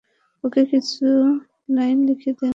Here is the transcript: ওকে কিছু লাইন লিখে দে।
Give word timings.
ওকে 0.43 0.61
কিছু 0.71 1.05
লাইন 1.69 1.97
লিখে 2.07 2.31
দে। 2.39 2.49